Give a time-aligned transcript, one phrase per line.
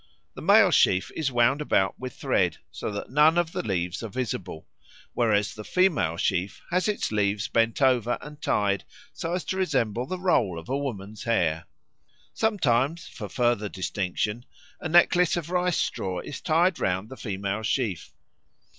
[0.33, 4.07] The male sheaf is wound about with thread so that none of the leaves are
[4.09, 4.65] visible,
[5.13, 8.83] whereas the female sheaf has its leaves bent over and tied
[9.13, 11.65] so as to resemble the roll of a woman's hair.
[12.33, 14.43] Sometimes, for further distinction,
[14.79, 18.11] a necklace of rice straw is tied round the female sheaf.